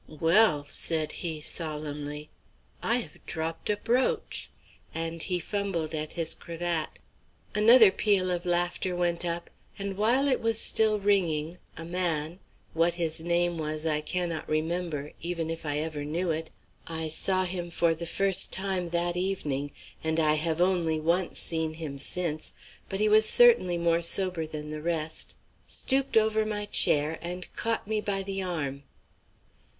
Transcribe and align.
"Well," 0.09 0.65
said 0.67 1.11
he, 1.11 1.43
solemnly, 1.43 2.31
"I 2.81 2.95
have 2.95 3.23
dropped 3.27 3.69
a 3.69 3.77
brooch," 3.77 4.49
and 4.95 5.21
he 5.21 5.39
fumbled 5.39 5.93
at 5.93 6.13
his 6.13 6.33
cravat. 6.33 6.97
Another 7.53 7.91
peal 7.91 8.31
of 8.31 8.43
laughter 8.43 8.95
went 8.95 9.23
up; 9.25 9.51
and 9.77 9.95
while 9.97 10.27
it 10.27 10.41
was 10.41 10.57
still 10.59 10.97
ringing, 10.99 11.59
a 11.77 11.85
man 11.85 12.39
what 12.73 12.95
his 12.95 13.21
name 13.23 13.59
was 13.59 13.85
I 13.85 14.01
cannot 14.01 14.49
remember, 14.49 15.11
even 15.21 15.51
if 15.51 15.67
I 15.67 15.77
ever 15.77 16.03
knew 16.03 16.31
it; 16.31 16.49
I 16.87 17.07
saw 17.07 17.43
him 17.43 17.69
for 17.69 17.93
the 17.93 18.07
first 18.07 18.51
time 18.51 18.89
that 18.89 19.15
evening, 19.15 19.71
and 20.03 20.19
I 20.19 20.33
have 20.33 20.59
only 20.59 20.99
once 20.99 21.37
seen 21.37 21.75
him 21.75 21.99
since, 21.99 22.55
but 22.89 22.99
he 22.99 23.07
was 23.07 23.29
certainly 23.29 23.77
more 23.77 24.01
sober 24.01 24.47
than 24.47 24.71
the 24.71 24.81
rest 24.81 25.35
stooped 25.67 26.17
over 26.17 26.43
my 26.43 26.65
chair 26.65 27.19
and 27.21 27.53
caught 27.55 27.87
me 27.87 28.01
by 28.01 28.23
the 28.23 28.41
arm. 28.41 28.81